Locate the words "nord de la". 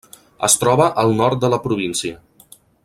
1.21-1.61